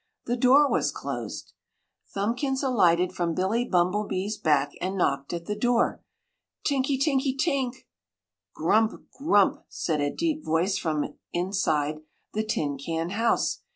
[0.25, 1.53] The door was closed.
[2.11, 6.01] Thumbkins alighted from Billy Bumblebee's back and knocked at the door.
[6.65, 7.87] TINKY TINKY TINK!
[8.55, 9.11] "GRUMP!
[9.11, 11.99] GRUMP!" said a deep voice from inside
[12.33, 13.61] the tin can house.